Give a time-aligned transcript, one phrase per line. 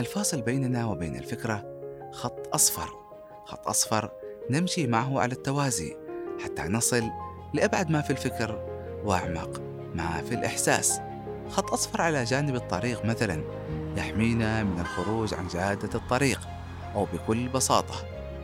[0.00, 1.64] الفاصل بيننا وبين الفكرة
[2.12, 2.90] خط أصفر.
[3.44, 4.10] خط أصفر
[4.50, 5.96] نمشي معه على التوازي
[6.44, 7.10] حتى نصل
[7.54, 8.68] لأبعد ما في الفكر
[9.04, 9.62] وأعمق
[9.94, 11.00] ما في الإحساس.
[11.48, 13.44] خط أصفر على جانب الطريق مثلا
[13.96, 16.40] يحمينا من الخروج عن جادة الطريق
[16.94, 17.94] أو بكل بساطة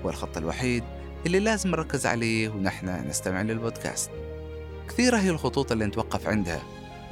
[0.05, 0.85] هو الخط الوحيد
[1.27, 4.11] اللي لازم نركز عليه ونحن نستمع للبودكاست.
[4.89, 6.63] كثيرة هي الخطوط اللي نتوقف عندها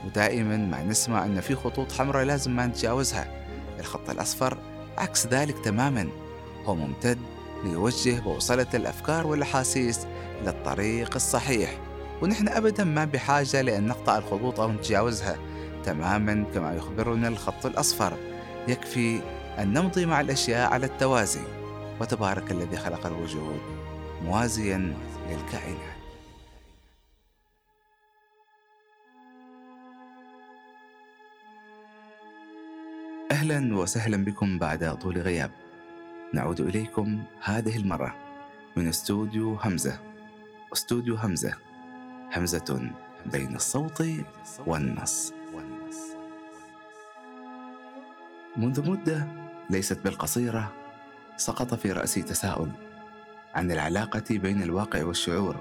[0.07, 3.46] ودائما ما نسمع أن في خطوط حمراء لازم ما نتجاوزها.
[3.81, 4.59] الخط الأصفر
[4.99, 6.09] عكس ذلك تماما.
[6.65, 7.19] هو ممتد
[7.65, 10.07] ليوجه بوصلة الأفكار والأحاسيس
[10.45, 11.79] للطريق الصحيح.
[12.23, 15.37] ونحن أبدا ما بحاجة لأن نقطع الخطوط أو نتجاوزها.
[15.85, 18.17] تماما كما يخبرنا الخط الأصفر.
[18.69, 19.21] يكفي
[19.59, 21.45] أن نمضي مع الأشياء على التوازي.
[22.01, 23.61] وتبارك الذي خلق الوجود
[24.25, 24.95] موازيا
[25.31, 25.96] للكائنات.
[33.51, 35.51] أهلا وسهلا بكم بعد طول غياب.
[36.35, 38.15] نعود إليكم هذه المرة
[38.77, 39.99] من استوديو همزة.
[40.73, 41.55] استوديو همزة
[42.37, 42.91] همزة
[43.27, 44.05] بين الصوت
[44.67, 45.33] والنص.
[48.57, 49.29] منذ مدة
[49.71, 50.73] ليست بالقصيرة
[51.37, 52.71] سقط في رأسي تساؤل
[53.55, 55.57] عن العلاقة بين الواقع والشعور.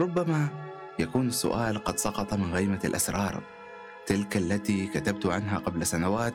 [0.00, 0.48] ربما
[0.98, 3.42] يكون السؤال قد سقط من غيمة الأسرار
[4.06, 6.34] تلك التي كتبت عنها قبل سنوات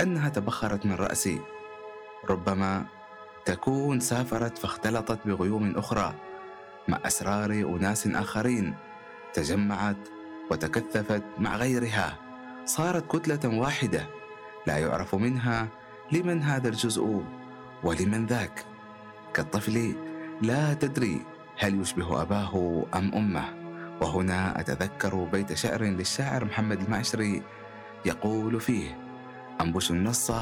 [0.00, 1.40] أنها تبخرت من رأسي.
[2.30, 2.84] ربما
[3.44, 6.14] تكون سافرت فاختلطت بغيوم أخرى
[6.88, 8.74] مع أسرار أناس آخرين
[9.32, 9.96] تجمعت
[10.50, 12.18] وتكثفت مع غيرها.
[12.64, 14.06] صارت كتلة واحدة
[14.66, 15.68] لا يعرف منها
[16.12, 17.22] لمن هذا الجزء
[17.82, 18.64] ولمن ذاك.
[19.34, 19.94] كالطفل
[20.42, 21.20] لا تدري
[21.58, 23.44] هل يشبه أباه أم أمه.
[24.00, 27.42] وهنا أتذكر بيت شعر للشاعر محمد المعشري
[28.04, 29.03] يقول فيه
[29.60, 30.32] أنبش النص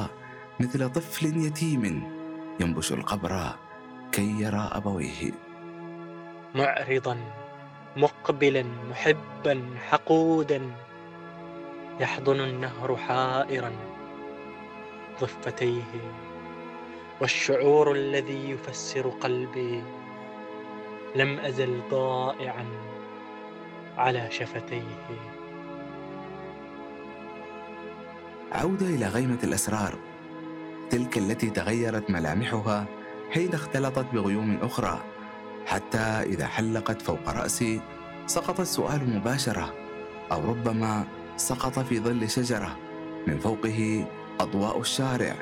[0.59, 2.11] مثل طفل يتيم
[2.59, 3.55] ينبش القبر
[4.11, 5.31] كي يرى أبويه.
[6.55, 7.17] معرضا
[7.97, 10.61] مقبلا محبا حقودا
[11.99, 13.71] يحضن النهر حائرا
[15.21, 15.83] ضفتيه
[17.21, 19.83] والشعور الذي يفسر قلبي
[21.15, 22.65] لم أزل ضائعا
[23.97, 25.32] على شفتيه.
[28.53, 29.95] عودة إلى غيمة الأسرار
[30.89, 32.85] تلك التي تغيرت ملامحها
[33.31, 35.03] حين اختلطت بغيوم أخرى
[35.65, 37.81] حتى إذا حلقت فوق رأسي
[38.27, 39.73] سقط السؤال مباشرة
[40.31, 42.77] أو ربما سقط في ظل شجرة
[43.27, 44.05] من فوقه
[44.39, 45.35] أضواء الشارع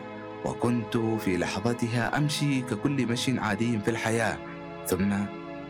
[0.46, 4.38] وكنت في لحظتها أمشي ككل مشي عادي في الحياة
[4.88, 5.14] ثم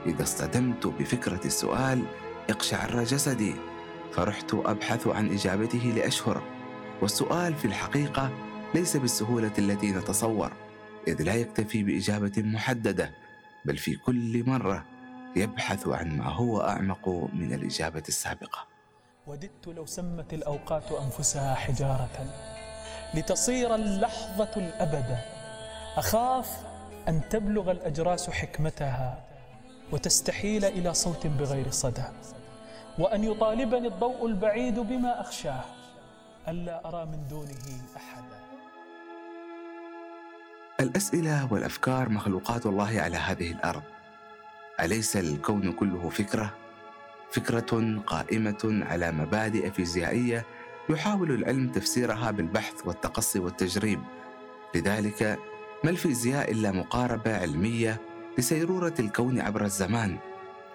[0.06, 2.03] إذا اصطدمت بفكرة السؤال
[2.50, 3.56] اقشعر جسدي
[4.12, 6.61] فرحت أبحث عن إجابته لأشهر.
[7.02, 8.30] والسؤال في الحقيقة
[8.76, 10.52] ليس بالسهولة التي نتصور
[11.08, 13.12] إذ لا يكتفي بإجابة محددة
[13.66, 14.86] بل في كل مرة
[15.36, 18.68] يبحث عن ما هو أعمق من الإجابة السابقة.
[19.28, 22.26] وددت لو سمت الأوقات أنفسها حجارة
[23.14, 25.20] لتصير اللحظة الأبدة
[25.98, 26.58] أخاف
[27.08, 29.24] أن تبلغ الأجراس حكمتها
[29.92, 32.04] وتستحيل إلى صوت بغير صدى
[33.00, 35.81] وأن يطالبني الضوء البعيد بما أخشاه.
[36.47, 38.41] ألا أرى من دونه أحدا.
[40.79, 43.81] الأسئلة والأفكار مخلوقات الله على هذه الأرض.
[44.79, 46.53] أليس الكون كله فكرة؟
[47.31, 50.46] فكرة قائمة على مبادئ فيزيائية
[50.90, 54.00] يحاول العلم تفسيرها بالبحث والتقصي والتجريب.
[54.75, 55.40] لذلك
[55.84, 58.02] ما الفيزياء إلا مقاربة علمية
[58.38, 60.18] لسيرورة الكون عبر الزمان؟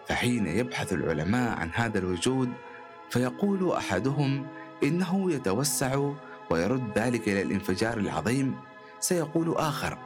[0.08, 2.52] فحين يبحث العلماء عن هذا الوجود
[3.10, 4.46] فيقول أحدهم
[4.82, 6.10] إنه يتوسع
[6.50, 8.54] ويرد ذلك إلى الانفجار العظيم.
[9.00, 9.98] سيقول آخر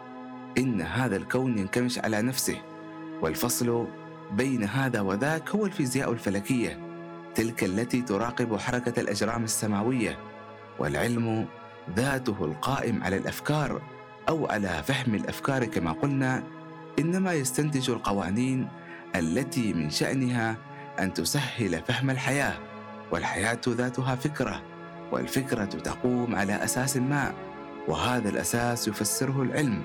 [0.58, 2.58] إن هذا الكون ينكمش على نفسه
[3.22, 3.86] والفصل
[4.32, 6.78] بين هذا وذاك هو الفيزياء الفلكية
[7.34, 10.18] تلك التي تراقب حركة الأجرام السماوية
[10.78, 11.46] والعلم
[11.96, 13.82] ذاته القائم على الأفكار
[14.28, 16.42] أو على فهم الأفكار كما قلنا.
[16.98, 18.68] إنما يستنتج القوانين
[19.16, 20.56] التي من شأنها
[20.98, 22.69] أن تسهل فهم الحياة.
[23.10, 24.62] والحياة ذاتها فكرة
[25.12, 27.32] والفكرة تقوم على أساس ما
[27.88, 29.82] وهذا الأساس يفسره العلم.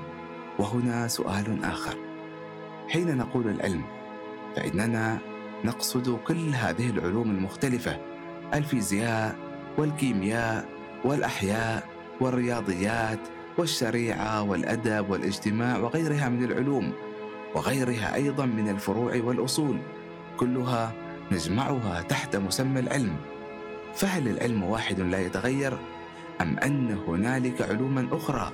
[0.59, 1.97] وهنا سؤال آخر.
[2.89, 3.83] حين نقول العلم
[4.55, 5.17] فإننا
[5.65, 7.97] نقصد كل هذه العلوم المختلفة
[8.53, 9.35] الفيزياء
[9.77, 10.65] والكيمياء
[11.05, 11.83] والأحياء
[12.21, 13.19] والرياضيات
[13.57, 16.93] والشريعة والأدب والاجتماع وغيرها من العلوم
[17.55, 19.79] وغيرها أيضا من الفروع والأصول
[20.37, 20.93] كلها
[21.31, 23.15] نجمعها تحت مسمى العلم.
[23.95, 25.77] فهل العلم واحد لا يتغير
[26.41, 28.51] أم أن هنالك علوما أخرى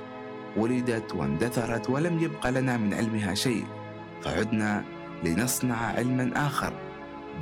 [0.57, 3.65] ولدت واندثرت ولم يبق لنا من علمها شيء؟
[4.21, 4.83] فعدنا
[5.23, 6.73] لنصنع علما آخر.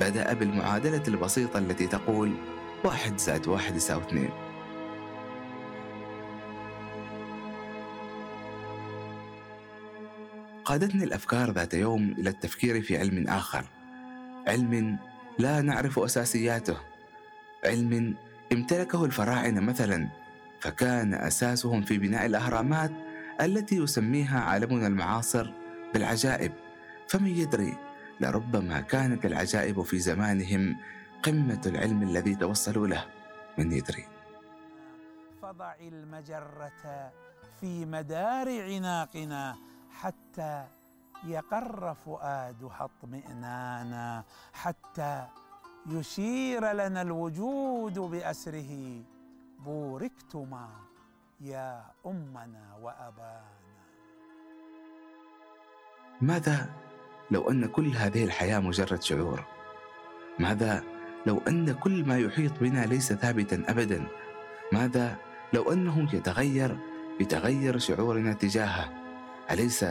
[0.00, 2.32] بدأ بالمعادلة البسيطة التي تقول
[2.84, 4.30] واحد زائد واحد يساوي اثنين.
[10.64, 13.64] قادتني الأفكار ذات يوم إلى التفكير في علم آخر.
[14.46, 14.98] علم
[15.38, 16.76] لا نعرف أساسياته.
[17.64, 18.16] علم
[18.52, 20.08] امتلكه الفراعنة مثلا
[20.60, 22.92] فكان أساسهم في بناء الأهرامات
[23.40, 25.52] التي يسميها عالمنا المعاصر
[25.94, 26.52] بالعجائب.
[27.08, 27.76] فمن يدري
[28.20, 30.76] لربما كانت العجائب في زمانهم
[31.22, 33.04] قمة العلم الذي توصلوا له.
[33.58, 34.04] من يدري.
[35.42, 37.12] فضع المجرة
[37.60, 39.56] في مدار عناقنا
[39.90, 40.64] حتى
[41.24, 45.26] يقر فؤادها اطمئنانا حتى
[45.86, 49.02] يشير لنا الوجود بأسره
[49.58, 50.68] بوركتما
[51.40, 53.60] يا أمنا وأبانا
[56.20, 56.70] ماذا
[57.30, 59.44] لو أن كل هذه الحياة مجرد شعور؟
[60.38, 60.84] ماذا
[61.26, 64.06] لو أن كل ما يحيط بنا ليس ثابتا أبدا؟
[64.72, 65.16] ماذا
[65.52, 66.76] لو أنه يتغير
[67.20, 68.92] بتغير شعورنا تجاهه؟
[69.50, 69.84] أليس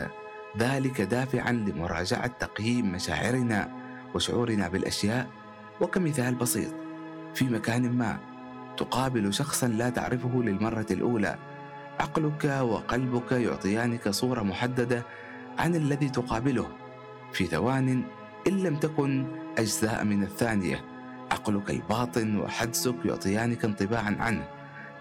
[0.58, 3.68] ذلك دافعا لمراجعة تقييم مشاعرنا
[4.14, 5.26] وشعورنا بالأشياء؟
[5.80, 6.74] وكمثال بسيط
[7.34, 8.18] في مكان ما
[8.76, 11.38] تقابل شخصا لا تعرفه للمرة الأولى.
[12.00, 15.02] عقلك وقلبك يعطيانك صورة محددة
[15.58, 16.68] عن الذي تقابله.
[17.32, 18.02] في ثوان
[18.46, 19.26] إن لم تكن
[19.58, 20.84] أجزاء من الثانية
[21.30, 24.48] عقلك الباطن وحدسك يعطيانك انطباعا عنه.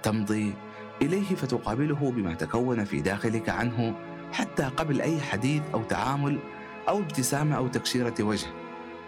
[0.04, 0.54] تمضي
[1.02, 3.96] إليه فتقابله بما تكون في داخلك عنه.
[4.34, 6.40] حتى قبل أي حديث أو تعامل
[6.90, 8.48] أو ابتسامة أو تكشيرة وجه.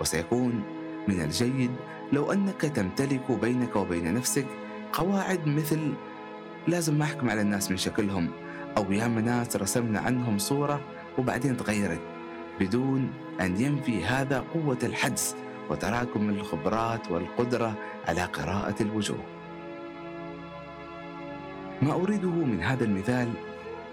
[0.02, 0.64] وسيكون
[1.08, 1.72] من الجيد
[2.14, 4.46] لو أنك تمتلك بينك وبين نفسك
[4.94, 5.94] قواعد مثل
[6.68, 8.30] لازم ما أحكم على الناس من شكلهم
[8.78, 10.82] أو يا ناس رسمنا عنهم صورة
[11.18, 12.02] وبعدين تغيرت
[12.60, 15.36] بدون أن ينفي هذا قوة الحدس
[15.70, 17.74] وتراكم الخبرات والقدرة
[18.08, 19.24] على قراءة الوجوه.
[21.82, 23.34] ما أريده من هذا المثال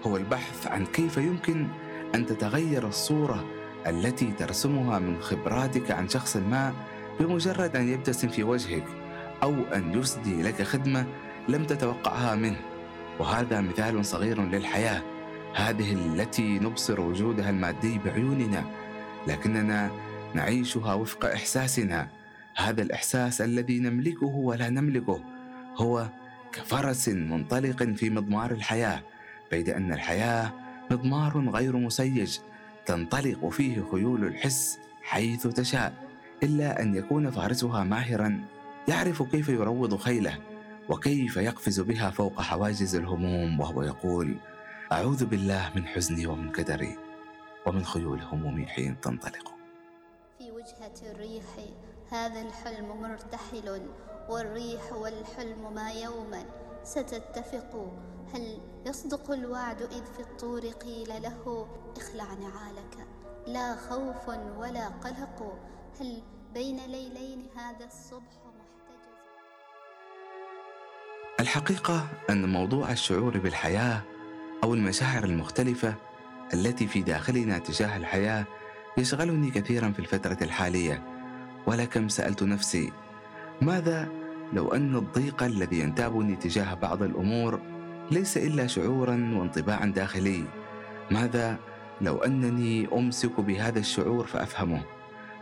[0.07, 1.67] هو البحث عن كيف يمكن
[2.15, 3.45] أن تتغير الصورة
[3.87, 6.73] التي ترسمها من خبراتك عن شخص ما
[7.19, 8.83] بمجرد أن يبتسم في وجهك
[9.43, 11.05] أو أن يسدي لك خدمة
[11.49, 12.59] لم تتوقعها منه.
[13.19, 15.01] وهذا مثال صغير للحياة
[15.55, 18.63] هذه التي نبصر وجودها المادي بعيوننا
[19.27, 19.91] لكننا
[20.33, 22.07] نعيشها وفق إحساسنا.
[22.55, 25.19] هذا الإحساس الذي نملكه ولا نملكه
[25.75, 26.07] هو
[26.51, 29.01] كفرس منطلق في مضمار الحياة.
[29.51, 30.53] بيد أن الحياة
[30.91, 32.37] مضمار غير مسيج
[32.85, 35.93] تنطلق فيه خيول الحس حيث تشاء
[36.43, 38.45] إلا أن يكون فارسها ماهرا
[38.87, 40.37] يعرف كيف يروض خيله
[40.89, 44.35] وكيف يقفز بها فوق حواجز الهموم وهو يقول
[44.91, 46.97] أعوذ بالله من حزني ومن كدري
[47.65, 49.53] ومن خيول همومي حين تنطلق.
[50.37, 51.43] في وجهة الريح
[52.11, 53.81] هذا الحلم مرتحل
[54.29, 56.45] والريح والحلم ما يوما.
[56.83, 57.93] ستتفق.
[58.33, 61.67] هل يصدق الوعد إذ في الطور قيل له
[61.97, 63.07] اخلع نعالك
[63.47, 65.59] لا خوف ولا قلق.
[66.01, 66.23] هل
[66.53, 69.13] بين ليلين هذا الصبح محتجز؟
[71.39, 74.01] الحقيقة أن موضوع الشعور بالحياة
[74.63, 75.95] أو المشاعر المختلفة
[76.53, 78.45] التي في داخلنا تجاه الحياة
[78.97, 81.03] يشغلني كثيرا في الفترة الحالية.
[81.67, 82.91] ولكم سألت نفسي
[83.61, 84.18] ماذا
[84.53, 87.59] لو أن الضيق الذي ينتابني تجاه بعض الأمور
[88.11, 90.43] ليس إلا شعورا وانطباعا داخلي.
[91.11, 91.57] ماذا
[92.01, 94.81] لو أنني أمسك بهذا الشعور فأفهمه؟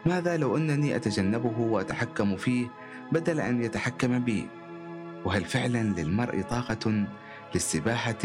[0.06, 2.68] ماذا لو أنني أتجنبه وأتحكم فيه
[3.12, 4.48] بدل أن يتحكم بي؟
[5.26, 7.06] وهل فعلا للمرء طاقة
[7.56, 8.24] للسباحة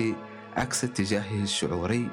[0.57, 2.09] عكس اتجاهه الشعوري؟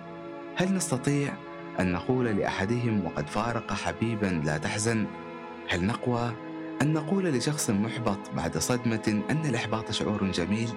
[0.56, 1.34] هل نستطيع
[1.80, 5.06] أن نقول لأحدهم وقد فارق حبيبا لا تحزن؟
[5.70, 6.32] هل نقوى
[6.82, 10.70] أن نقول لشخص محبط بعد صدمة أن الإحباط شعور جميل؟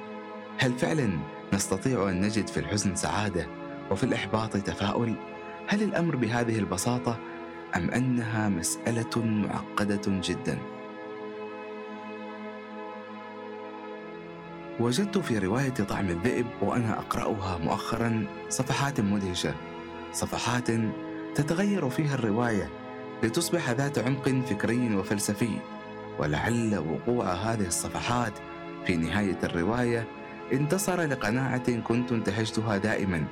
[0.58, 1.18] هل فعلا
[1.52, 3.46] نستطيع أن نجد في الحزن سعادة
[3.90, 5.14] وفي الإحباط تفاؤل؟
[5.66, 7.18] هل الأمر بهذه البساطة
[7.76, 10.58] أم أنها مسألة معقدة جدا؟
[14.80, 19.54] وجدت في رواية طعم الذئب وأنا أقرأها مؤخرا صفحات مدهشة
[20.12, 20.70] صفحات
[21.34, 22.70] تتغير فيها الرواية
[23.22, 25.58] لتصبح ذات عمق فكري وفلسفي
[26.18, 28.32] ولعل وقوع هذه الصفحات
[28.86, 30.06] في نهاية الرواية
[30.52, 33.24] انتصر لقناعة كنت انتهجتها دائما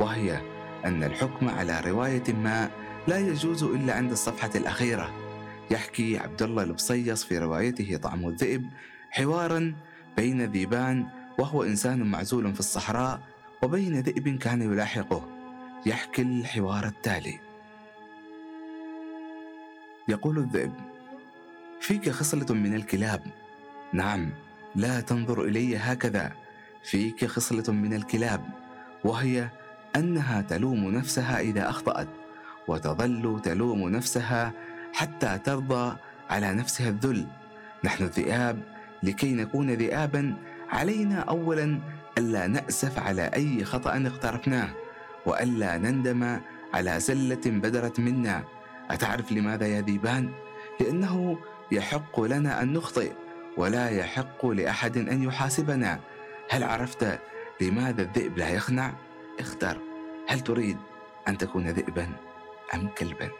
[0.00, 0.40] وهي
[0.84, 2.70] أن الحكم على رواية ما
[3.08, 5.10] لا يجوز إلا عند الصفحة الأخيرة.
[5.70, 8.70] يحكي عبد الله البصيص في روايته طعم الذئب
[9.10, 9.74] حوارا
[10.16, 11.06] بين ذيبان
[11.38, 13.20] وهو إنسان معزول في الصحراء
[13.62, 15.28] وبين ذئب كان يلاحقه.
[15.86, 17.40] يحكي الحوار التالي.
[20.08, 20.72] يقول الذئب
[21.80, 23.22] فيك خصلة من الكلاب.
[23.92, 24.30] نعم
[24.76, 26.32] لا تنظر إلي هكذا.
[26.84, 28.40] فيك خصلة من الكلاب
[29.04, 29.48] وهي
[29.96, 32.08] أنها تلوم نفسها إذا أخطأت
[32.68, 34.52] وتظل تلوم نفسها
[34.92, 35.96] حتى ترضى
[36.30, 37.26] على نفسها الذل.
[37.84, 38.62] نحن الذئاب
[39.02, 40.36] لكي نكون ذئابا
[40.70, 41.80] علينا اولا
[42.18, 44.68] ألا نأسف على أي خطأ اقترفناه
[45.26, 46.40] وألا نندم
[46.74, 48.44] على زلة بدرت منا.
[48.90, 50.30] أتعرف لماذا يا ذيبان
[50.80, 51.38] لأنه
[51.72, 53.12] يحق لنا أن نخطئ
[53.56, 56.00] ولا يحق لأحد أن يحاسبنا.
[56.50, 57.18] هل عرفت
[57.60, 58.92] لماذا الذئب لا يخنع؟
[59.40, 59.78] اختر.
[60.28, 60.76] هل تريد
[61.28, 62.12] أن تكون ذئبا
[62.74, 63.30] أم كلبا؟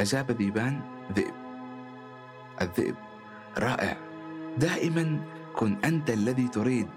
[0.00, 0.80] أجاب ذيبان
[1.12, 1.34] ذئب.
[2.62, 2.96] الذئب
[3.58, 3.96] رائع.
[4.58, 5.20] دائما
[5.56, 6.88] كن أنت الذي تريد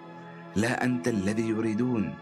[0.56, 2.16] لا أنت الذي يريدون.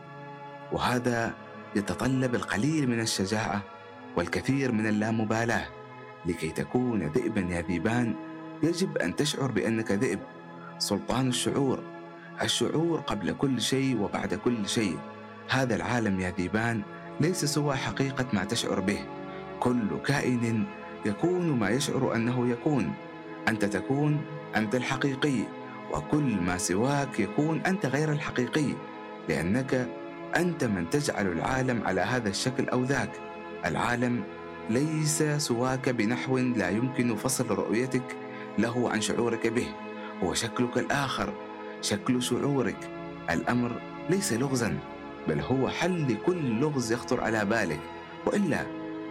[0.71, 1.33] وهذا
[1.75, 3.61] يتطلب القليل من الشجاعة
[4.15, 5.76] والكثير من اللامبالاة.
[6.25, 8.15] لكي تكون ذئبا يا ذيبان
[8.63, 10.19] يجب أن تشعر بأنك ذئب.
[10.79, 11.79] سلطان الشعور
[12.41, 14.97] الشعور قبل كل شيء وبعد كل شيء.
[15.49, 16.81] هذا العالم يا ذيبان
[17.21, 18.99] ليس سوى حقيقة ما تشعر به.
[19.59, 20.65] كل كائن
[21.05, 22.93] يكون ما يشعر أنه يكون.
[23.47, 24.21] أنت تكون
[24.55, 25.39] أنت الحقيقي
[25.93, 28.73] وكل ما سواك يكون أنت غير الحقيقي
[29.29, 29.89] لأنك
[30.35, 33.11] أنت من تجعل العالم على هذا الشكل أو ذاك.
[33.65, 34.23] العالم
[34.69, 38.15] ليس سواك بنحو لا يمكن فصل رؤيتك
[38.57, 39.67] له عن شعورك به
[40.23, 41.33] هو شكلك الآخر
[41.81, 42.89] شكل شعورك.
[43.29, 44.79] الأمر ليس لغزا
[45.27, 47.79] بل هو حل لكل لغز يخطر على بالك.
[48.25, 48.65] وإلا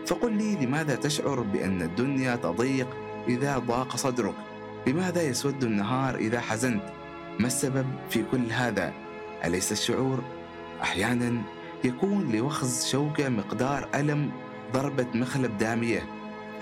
[0.06, 2.88] فقل لي لماذا تشعر بأن الدنيا تضيق
[3.28, 4.34] إذا ضاق صدرك؟
[4.86, 6.82] لماذا يسود النهار إذا حزنت؟
[7.40, 8.92] ما السبب في كل هذا؟
[9.44, 10.22] أليس الشعور
[10.82, 11.42] أحيانا
[11.84, 14.30] يكون لوخز شوكة مقدار ألم
[14.73, 16.06] ضربة مخلب دامية.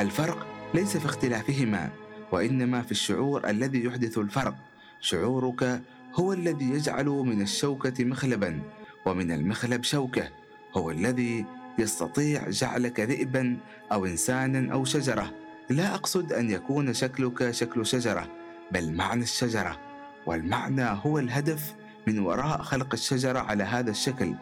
[0.00, 1.90] الفرق ليس في اختلافهما
[2.32, 4.54] وإنما في الشعور الذي يحدث الفرق.
[5.00, 5.80] شعورك
[6.14, 8.60] هو الذي يجعل من الشوكة مخلبا
[9.06, 10.28] ومن المخلب شوكة
[10.76, 11.44] هو الذي
[11.78, 13.56] يستطيع جعلك ذئبا
[13.92, 15.32] أو انسانا أو شجرة.
[15.70, 18.28] لا أقصد أن يكون شكلك شكل شجرة
[18.72, 19.78] بل معنى الشجرة.
[20.26, 21.74] والمعنى هو الهدف
[22.06, 24.34] من وراء خلق الشجرة على هذا الشكل.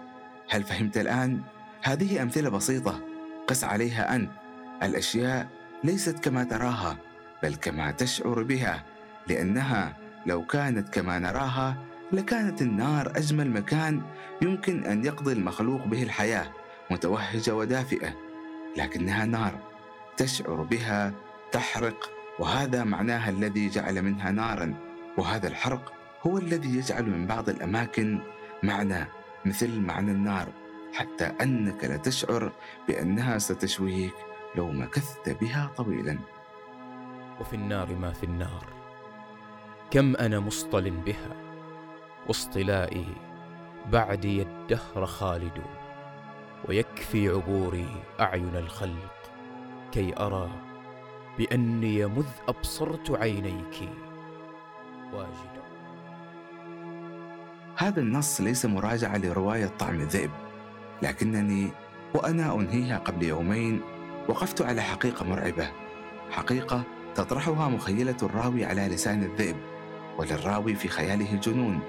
[0.51, 1.41] هل فهمت الآن؟
[1.83, 3.12] هذه أمثلة بسيطة.
[3.49, 4.31] قس عليها انت
[4.83, 5.49] الأشياء
[5.85, 6.97] ليست كما تراها
[7.43, 8.85] بل كما تشعر بها
[9.29, 9.97] لأنها
[10.27, 11.77] لو كانت كما نراها
[12.13, 14.03] لكانت النار أجمل مكان
[14.43, 16.47] يمكن أن يقضي المخلوق به الحياة
[16.91, 18.15] متوهجة ودافئة.
[18.77, 19.59] لكنها نار
[20.17, 21.13] تشعر بها
[21.53, 24.75] تحرق وهذا معناها الذي جعل منها نارا.
[25.19, 25.93] وهذا الحرق
[26.27, 28.21] هو الذي يجعل من بعض الأماكن
[28.63, 29.07] معنى
[29.45, 30.49] مثل معنى النار.
[30.93, 32.53] حتى أنك لا تشعر
[32.89, 34.15] بأنها ستشويك
[34.57, 36.19] لو مكثت بها طويلا.
[37.41, 38.65] وفي النار ما في النار.
[39.91, 41.37] كم أنا مصطل بها.
[42.27, 43.07] واصطلائي
[43.93, 45.63] بعدي الدهر خالد
[46.69, 49.33] ويكفي عبوري أعين الخلق.
[49.93, 50.51] كي أرى
[51.39, 53.89] بأني مذ أبصرت عينيك.
[55.13, 55.63] واجد.
[57.77, 60.31] هذا النص ليس مراجعة لرواية طعم الذئب.
[61.03, 61.69] لكنني
[62.15, 63.81] وأنا أنهيها قبل يومين
[64.29, 65.71] وقفت على حقيقة مرعبة.
[66.31, 66.83] حقيقة
[67.15, 69.57] تطرحها مخيلة الراوي على لسان الذئب
[70.19, 71.81] وللراوي في خياله جنون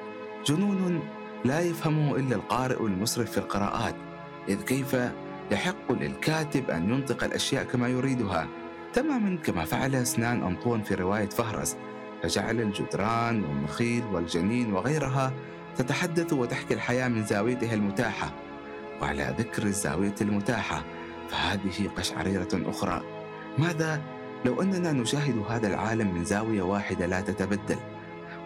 [0.46, 1.00] جنون
[1.46, 3.96] لا يفهمه إلا القارئ المسرف في القراءات
[4.50, 4.98] إذ كيف
[5.51, 8.48] يحق للكاتب أن ينطق الأشياء كما يريدها.
[8.93, 11.77] تماما كما فعل أسنان أنطون في رواية فهرس
[12.24, 15.34] فجعل الجدران والنخيل والجنين وغيرها
[15.77, 18.34] تتحدث وتحكي الحياة من زاويتها المتاحة.
[19.04, 20.84] وعلى ذكر الزاويه المتاحة
[21.30, 23.02] فهذه قشعريرة أخرى.
[23.58, 24.02] ماذا
[24.46, 27.78] لو أننا نشاهد هذا العالم من زاوية واحدة لا تتبدل؟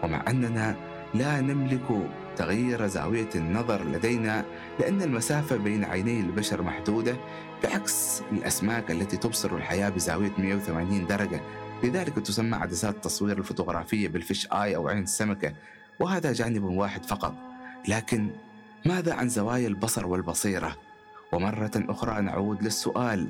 [0.02, 0.76] ومع أننا
[1.14, 4.44] لا نملك تغيير زاوية النظر لدينا
[4.80, 7.16] لأن المسافة بين عيني البشر محدودة
[7.64, 11.40] بعكس الأسماك التي تبصر الحياة بزاوية 180 درجة.
[11.84, 15.52] لذلك تسمى عدسات التصوير الفوتوغرافية بالفيش آي أو عين السمكة
[16.00, 17.34] وهذا جانب واحد فقط.
[17.88, 18.30] لكن
[18.88, 20.76] ماذا عن زوايا البصر والبصيرة؟
[21.32, 23.28] ومرة أخرى نعود للسؤال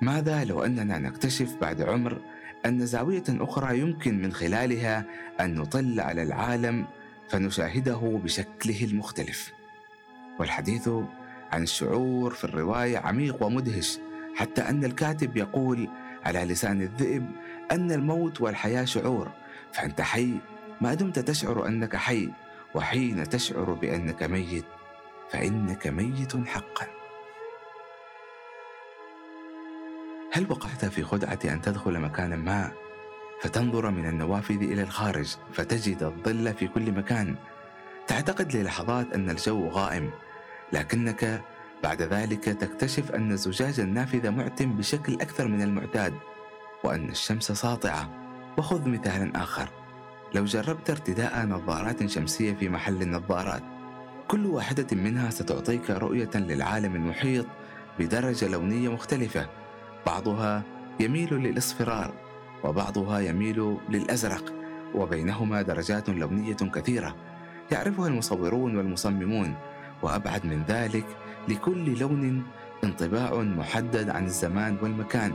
[0.00, 2.20] ماذا لو أننا نكتشف بعد عمر
[2.66, 5.04] أن زاوية أخرى يمكن من خلالها
[5.40, 6.86] أن نطل على العالم
[7.28, 9.52] فنشاهده بشكله المختلف؟
[10.38, 10.88] والحديث
[11.52, 13.98] عن الشعور في الرواية عميق ومدهش
[14.36, 15.88] حتى أن الكاتب يقول
[16.24, 17.30] على لسان الذئب
[17.70, 19.30] أن الموت والحياة شعور
[19.72, 20.34] فأنت حي
[20.80, 22.30] ما دمت تشعر أنك حي
[22.74, 24.64] وحين تشعر بأنك ميت؟
[25.32, 26.86] فإنك ميت حقا.
[30.32, 32.72] هل وقعت في خدعة أن تدخل مكانا ما
[33.40, 37.36] فتنظر من النوافذ إلى الخارج فتجد الظل في كل مكان؟
[38.06, 40.10] تعتقد للحظات أن الجو غائم
[40.72, 41.42] لكنك
[41.82, 46.14] بعد ذلك تكتشف أن زجاج النافذة معتم بشكل أكثر من المعتاد
[46.84, 48.10] وأن الشمس ساطعة.
[48.58, 49.68] وخذ مثالا آخر.
[50.34, 53.71] لو جربت ارتداء نظارات شمسية في محل النظارات
[54.28, 57.46] كل واحدة منها ستعطيك رؤية للعالم المحيط
[57.98, 59.46] بدرجة لونية مختلفة.
[60.06, 60.62] بعضها
[61.00, 62.14] يميل للإصفرار
[62.64, 64.52] وبعضها يميل للأزرق
[64.94, 67.16] وبينهما درجات لونية كثيرة.
[67.72, 69.54] يعرفها المصورون والمصممون
[70.02, 71.06] وأبعد من ذلك
[71.48, 72.42] لكل لون
[72.84, 75.32] انطباع محدد عن الزمان والمكان.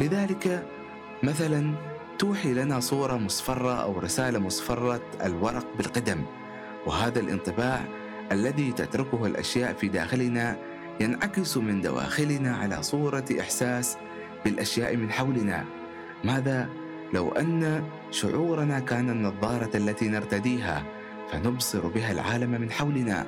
[0.00, 0.66] لذلك
[1.22, 1.74] مثلا
[2.18, 6.22] توحي لنا صورة مصفرة أو رسالة مصفرة الورق بالقدم
[6.86, 7.84] وهذا الانطباع
[8.32, 10.56] الذي تتركه الأشياء في داخلنا
[11.00, 13.96] ينعكس من دواخلنا على صورة إحساس
[14.44, 15.64] بالأشياء من حولنا.
[16.24, 16.68] ماذا؟
[17.14, 20.84] لو أن شعورنا كان النظارة التي نرتديها
[21.32, 23.26] فنبصر بها العالم من حولنا.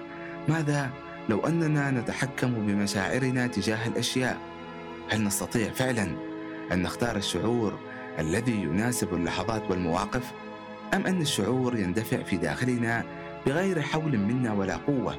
[0.49, 0.91] ماذا؟
[1.29, 4.39] لو أننا نتحكم بمشاعرنا تجاه الأشياء.
[5.11, 6.17] هل نستطيع فعلا
[6.73, 7.79] أن نختار الشعور
[8.19, 10.33] الذي يناسب اللحظات والمواقف؟
[10.95, 13.05] أم أن الشعور يندفع في داخلنا
[13.47, 15.17] بغير حول منا ولا قوة.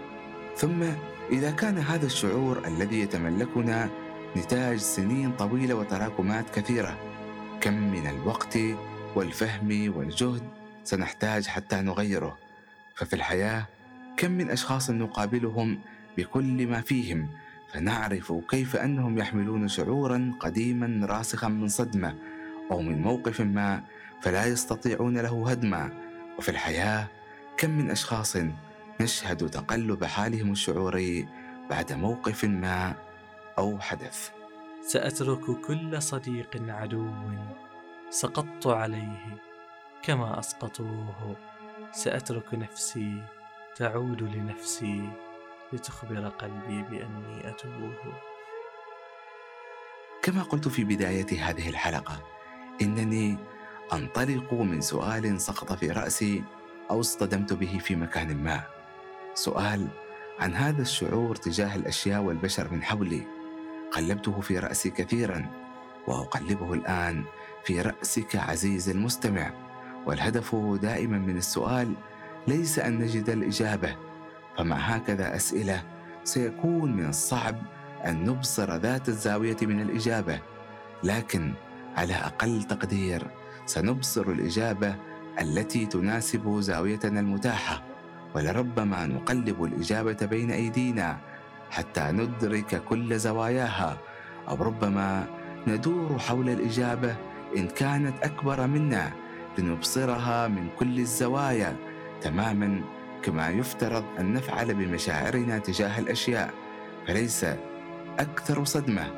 [0.55, 0.83] ثم
[1.31, 3.89] إذا كان هذا الشعور الذي يتملكنا
[4.37, 6.97] نتاج سنين طويلة وتراكمات كثيرة
[7.61, 8.57] كم من الوقت
[9.15, 10.41] والفهم والجهد
[10.83, 12.37] سنحتاج حتى نغيره.
[12.95, 13.65] ففي الحياة
[14.17, 15.79] كم من أشخاص نقابلهم
[16.17, 17.27] بكل ما فيهم
[17.73, 22.15] فنعرف كيف أنهم يحملون شعورا قديما راسخا من صدمة
[22.71, 23.83] أو من موقف ما
[24.21, 25.91] فلا يستطيعون له هدما.
[26.37, 27.07] وفي الحياة
[27.57, 28.37] كم من أشخاص
[29.01, 31.27] نشهد تقلب حالهم الشعوري
[31.69, 32.95] بعد موقف ما
[33.57, 34.29] أو حدث.
[34.81, 37.11] سأترك كل صديق عدو
[38.09, 39.37] سقطت عليه
[40.03, 41.35] كما أسقطوه.
[41.91, 43.23] سأترك نفسي
[43.75, 45.09] تعود لنفسي
[45.73, 48.13] لتخبر قلبي بأني أتوه.
[50.23, 52.23] كما قلت في بداية هذه الحلقة
[52.81, 53.37] إنني
[53.93, 56.43] أنطلق من سؤال سقط في رأسي
[56.91, 58.63] أو اصطدمت به في مكان ما.
[59.33, 59.87] سؤال
[60.39, 63.27] عن هذا الشعور تجاه الأشياء والبشر من حولي.
[63.91, 65.45] قلبته في رأسي كثيرا
[66.07, 67.23] وأقلبه الآن
[67.65, 69.53] في رأسك عزيزي المستمع.
[70.05, 71.93] والهدف دائما من السؤال
[72.47, 73.95] ليس أن نجد الإجابة
[74.57, 75.83] فمع هكذا أسئلة
[76.23, 77.55] سيكون من الصعب
[78.05, 80.39] أن نبصر ذات الزاوية من الإجابة.
[81.03, 81.53] لكن
[81.97, 83.27] على أقل تقدير
[83.65, 84.95] سنبصر الإجابة
[85.41, 87.81] التي تناسب زاويتنا المتاحة
[88.35, 91.17] ولربما نقلب الإجابة بين أيدينا
[91.71, 93.97] حتى ندرك كل زواياها
[94.49, 95.27] أو ربما
[95.67, 97.15] ندور حول الإجابة
[97.57, 99.11] إن كانت أكبر منا
[99.57, 101.75] لنبصرها من كل الزوايا
[102.21, 102.81] تماما
[103.23, 106.53] كما يفترض أن نفعل بمشاعرنا تجاه الأشياء.
[107.07, 107.45] فليس
[108.19, 109.11] أكثر صدمة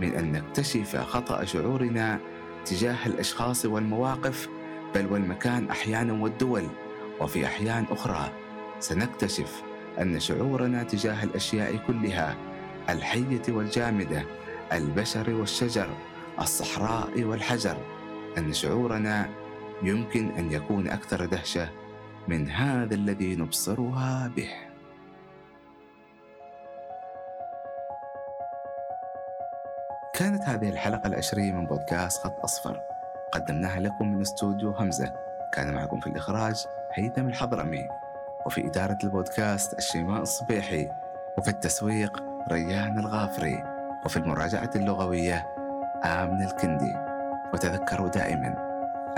[0.00, 2.18] من أن نكتشف خطأ شعورنا
[2.64, 4.48] تجاه الأشخاص والمواقف
[4.94, 6.68] بل والمكان أحيانا والدول
[7.20, 8.32] وفي أحيان أخرى.
[8.80, 9.62] سنكتشف
[10.00, 12.36] أن شعورنا تجاه الأشياء كلها
[12.88, 14.24] الحية والجامدة
[14.72, 15.88] البشر والشجر
[16.40, 17.76] الصحراء والحجر
[18.38, 19.28] أن شعورنا
[19.82, 21.68] يمكن أن يكون أكثر دهشة
[22.28, 24.50] من هذا الذي نبصرها به.
[30.14, 32.97] كانت هذه الحلقة العشرية من بودكاست خط أصفر.
[33.32, 35.12] قدمناها لكم من استوديو همزة.
[35.52, 36.64] كان معكم في الإخراج
[36.94, 37.88] هيثم الحضرمي
[38.46, 40.88] وفي إدارة البودكاست الشيماء الصبيحي
[41.38, 43.64] وفي التسويق ريان الغافري
[44.04, 45.46] وفي المراجعة اللغوية
[46.04, 46.94] آمن الكندي.
[47.54, 48.54] وتذكروا دائما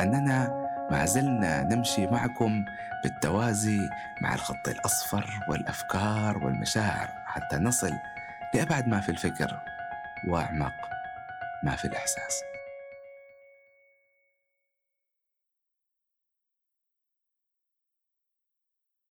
[0.00, 2.64] أننا ما زلنا نمشي معكم
[3.02, 3.78] بالتوازي
[4.22, 7.92] مع الخط الأصفر والأفكار والمشاعر حتى نصل
[8.54, 9.60] لأبعد ما في الفكر
[10.28, 10.72] وأعمق
[11.62, 12.49] ما في الإحساس.